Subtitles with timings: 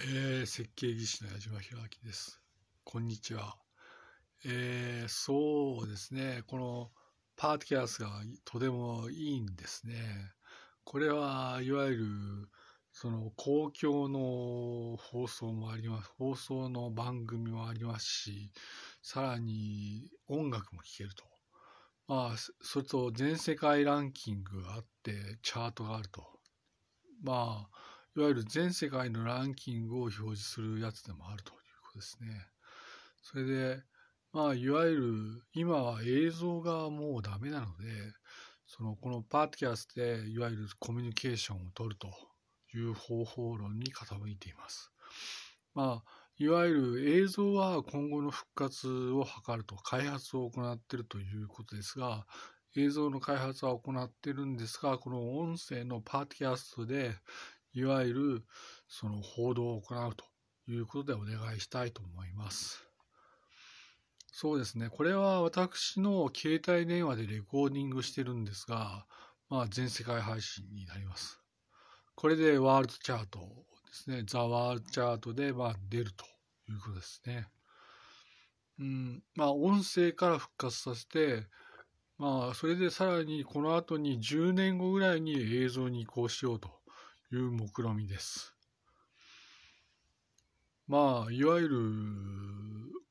[0.00, 2.40] えー、設計技師の矢島弘明です。
[2.84, 3.56] こんにちは。
[4.44, 6.90] えー、そうですね、この
[7.36, 8.08] パーティキャスが
[8.44, 9.94] とてもいいんですね。
[10.84, 12.06] これはいわゆる
[12.92, 16.12] その公共の放送もあります。
[16.16, 18.52] 放送の番組もありますし、
[19.02, 21.24] さらに音楽も聴けると。
[22.06, 26.24] まあ、それと全世界ランキングがあって、チャートがあると。
[27.20, 32.48] まあ、いわゆる全世界のランキングを表示するやつでもあるということですね。
[33.22, 33.82] それで、
[34.32, 37.84] まあ、いわゆる今は映像がもうダメなので、
[38.66, 42.08] そのこのパーティキャスでいわゆるコミュニケーションを取ると
[42.76, 44.90] いう方法論に傾いています。
[45.74, 52.26] まあ、いわゆる映像は今後の復活を図ると開発を行っているということですが、
[52.76, 57.14] 映像の開発は行っているんですが、この音声のパーティキャストで
[57.72, 58.44] いわゆる
[58.88, 60.24] その報道を行うと
[60.70, 62.84] いうことでお願いしたいと思います。
[64.32, 64.88] そうですね。
[64.88, 69.04] これは私の携帯電話でレコーディングしてるんですが、
[69.48, 71.40] まあ全世界配信になります。
[72.14, 74.22] これでワールドチャートですね。
[74.26, 76.24] ザ・ワールドチャートでまあ出ると
[76.70, 77.48] いうことですね。
[78.78, 81.46] うん、まあ音声から復活させて、
[82.16, 86.70] まあそれでさらにこの後に10年後ぐらいに映像に移行しようと
[87.32, 88.54] いう目論みです。
[90.86, 91.78] まあ、いわゆる、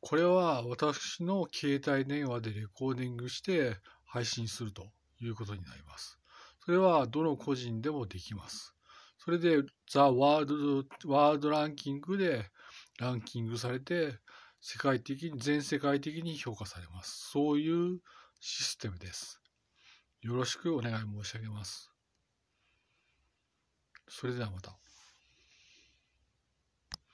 [0.00, 4.86] これは私の携帯電話でレコーディングして配信すると
[5.20, 6.18] いうことになります。
[6.64, 8.74] それはどの個人でもできます。
[9.18, 12.50] それで、ザ・ワールド、ワールドランキングで
[12.98, 14.18] ランキングされて、
[14.60, 17.30] 世界的に、全世界的に評価されます。
[17.30, 18.00] そういう
[18.40, 19.40] システムです。
[20.22, 21.95] よろしくお願い申し上げます。
[24.08, 24.72] それではまた。